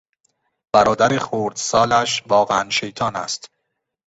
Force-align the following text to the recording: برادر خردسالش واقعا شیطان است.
برادر 0.75 1.19
خردسالش 1.19 2.23
واقعا 2.27 2.69
شیطان 2.69 3.15
است. 3.15 3.49